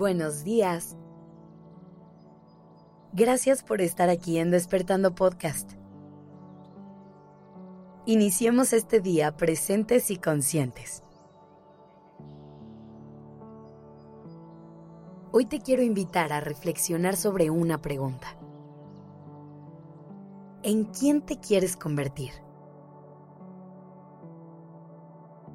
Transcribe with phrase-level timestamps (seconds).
[0.00, 0.96] Buenos días.
[3.12, 5.72] Gracias por estar aquí en Despertando Podcast.
[8.06, 11.02] Iniciemos este día presentes y conscientes.
[15.32, 18.38] Hoy te quiero invitar a reflexionar sobre una pregunta.
[20.62, 22.32] ¿En quién te quieres convertir?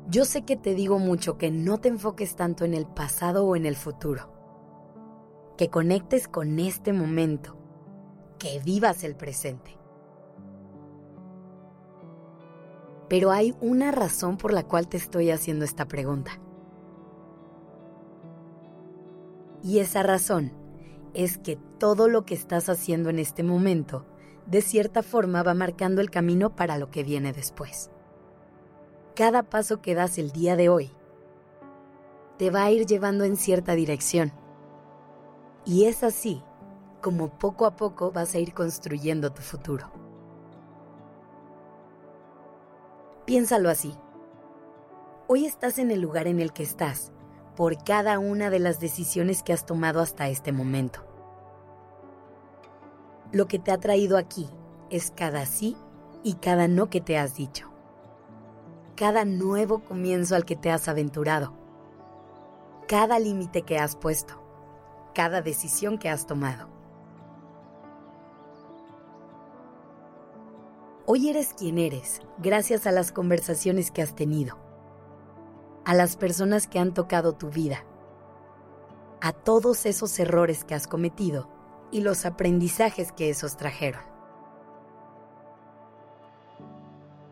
[0.07, 3.55] Yo sé que te digo mucho que no te enfoques tanto en el pasado o
[3.55, 4.34] en el futuro.
[5.57, 7.57] Que conectes con este momento.
[8.39, 9.77] Que vivas el presente.
[13.07, 16.39] Pero hay una razón por la cual te estoy haciendo esta pregunta.
[19.63, 20.51] Y esa razón
[21.13, 24.05] es que todo lo que estás haciendo en este momento,
[24.47, 27.89] de cierta forma, va marcando el camino para lo que viene después
[29.15, 30.91] cada paso que das el día de hoy
[32.37, 34.33] te va a ir llevando en cierta dirección.
[35.65, 36.43] Y es así
[37.01, 39.91] como poco a poco vas a ir construyendo tu futuro.
[43.25, 43.95] Piénsalo así.
[45.27, 47.11] Hoy estás en el lugar en el que estás
[47.55, 51.01] por cada una de las decisiones que has tomado hasta este momento.
[53.31, 54.47] Lo que te ha traído aquí
[54.89, 55.75] es cada sí
[56.23, 57.75] y cada no que te has dicho
[58.95, 61.53] cada nuevo comienzo al que te has aventurado,
[62.87, 64.41] cada límite que has puesto,
[65.15, 66.69] cada decisión que has tomado.
[71.07, 74.57] Hoy eres quien eres gracias a las conversaciones que has tenido,
[75.85, 77.83] a las personas que han tocado tu vida,
[79.21, 81.49] a todos esos errores que has cometido
[81.89, 84.15] y los aprendizajes que esos trajeron.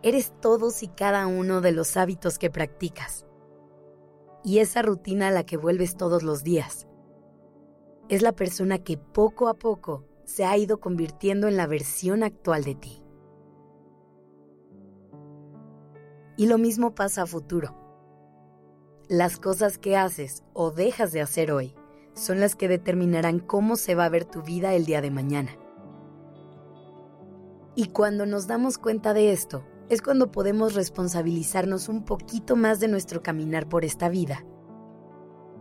[0.03, 3.25] eres todos y cada uno de los hábitos que practicas.
[4.43, 6.87] Y esa rutina a la que vuelves todos los días.
[8.09, 12.63] Es la persona que poco a poco se ha ido convirtiendo en la versión actual
[12.63, 13.01] de ti.
[16.35, 17.75] Y lo mismo pasa a futuro.
[19.07, 21.75] Las cosas que haces o dejas de hacer hoy
[22.13, 25.51] son las que determinarán cómo se va a ver tu vida el día de mañana.
[27.75, 32.87] Y cuando nos damos cuenta de esto, es cuando podemos responsabilizarnos un poquito más de
[32.87, 34.45] nuestro caminar por esta vida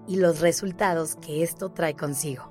[0.06, 2.50] y los resultados que esto trae consigo.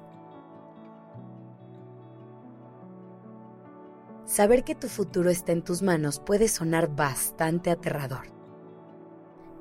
[4.25, 8.27] Saber que tu futuro está en tus manos puede sonar bastante aterrador,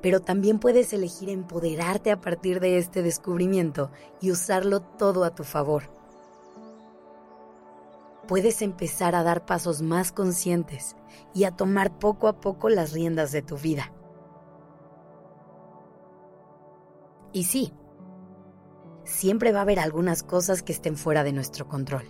[0.01, 3.91] pero también puedes elegir empoderarte a partir de este descubrimiento
[4.21, 5.91] y usarlo todo a tu favor.
[8.29, 10.95] Puedes empezar a dar pasos más conscientes
[11.35, 13.93] y a tomar poco a poco las riendas de tu vida.
[17.33, 17.73] Y sí,
[19.11, 22.05] siempre va a haber algunas cosas que estén fuera de nuestro control.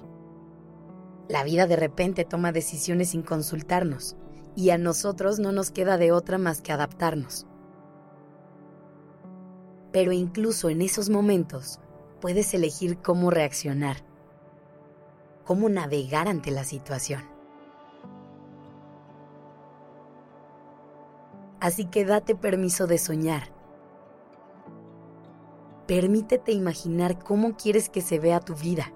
[1.28, 4.16] La vida de repente toma decisiones sin consultarnos
[4.54, 7.46] y a nosotros no nos queda de otra más que adaptarnos.
[9.92, 11.80] Pero incluso en esos momentos
[12.20, 13.96] puedes elegir cómo reaccionar,
[15.44, 17.22] cómo navegar ante la situación.
[21.60, 23.59] Así que date permiso de soñar.
[25.90, 28.92] Permítete imaginar cómo quieres que se vea tu vida.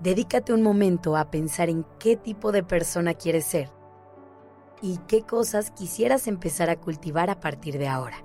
[0.00, 3.70] Dedícate un momento a pensar en qué tipo de persona quieres ser
[4.82, 8.22] y qué cosas quisieras empezar a cultivar a partir de ahora.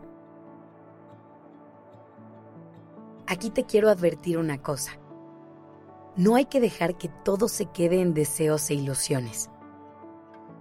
[3.28, 4.92] Aquí te quiero advertir una cosa.
[6.18, 9.50] No hay que dejar que todo se quede en deseos e ilusiones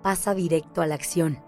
[0.05, 1.46] pasa directo a la acción.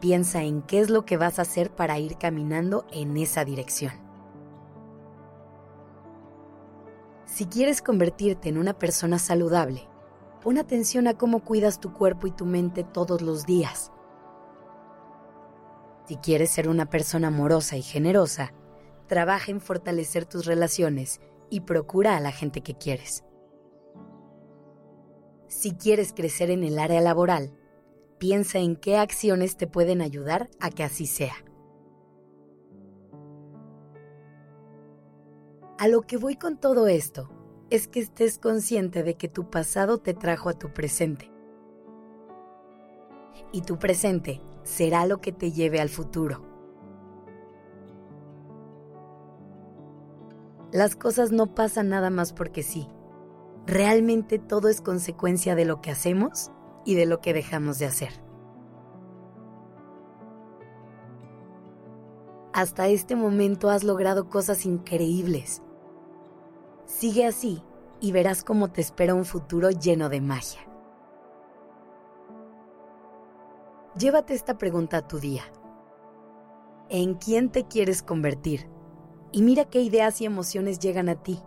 [0.00, 3.92] Piensa en qué es lo que vas a hacer para ir caminando en esa dirección.
[7.24, 9.88] Si quieres convertirte en una persona saludable,
[10.42, 13.90] pon atención a cómo cuidas tu cuerpo y tu mente todos los días.
[16.06, 18.52] Si quieres ser una persona amorosa y generosa,
[19.08, 21.20] trabaja en fortalecer tus relaciones
[21.50, 23.24] y procura a la gente que quieres.
[25.48, 27.52] Si quieres crecer en el área laboral,
[28.18, 31.34] piensa en qué acciones te pueden ayudar a que así sea.
[35.78, 37.30] A lo que voy con todo esto
[37.70, 41.30] es que estés consciente de que tu pasado te trajo a tu presente.
[43.52, 46.44] Y tu presente será lo que te lleve al futuro.
[50.72, 52.88] Las cosas no pasan nada más porque sí
[53.66, 56.50] realmente todo es consecuencia de lo que hacemos
[56.86, 58.12] y de lo que dejamos de hacer.
[62.54, 65.60] Hasta este momento has logrado cosas increíbles.
[66.86, 67.62] Sigue así
[68.00, 70.60] y verás cómo te espera un futuro lleno de magia.
[73.98, 75.42] Llévate esta pregunta a tu día.
[76.88, 78.70] ¿En quién te quieres convertir?
[79.32, 81.42] Y mira qué ideas y emociones llegan a ti.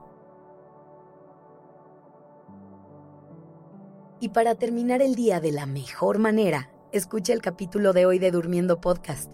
[4.21, 8.31] Y para terminar el día de la mejor manera, escucha el capítulo de hoy de
[8.31, 9.31] Durmiendo Podcast,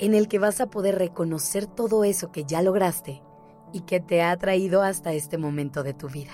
[0.00, 3.22] en el que vas a poder reconocer todo eso que ya lograste
[3.72, 6.32] y que te ha traído hasta este momento de tu vida.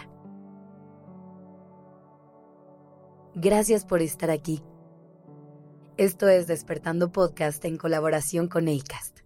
[3.34, 4.62] Gracias por estar aquí.
[5.98, 9.25] Esto es Despertando Podcast en colaboración con ACAST.